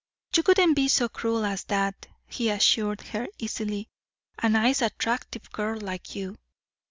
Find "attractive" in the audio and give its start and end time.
4.81-5.51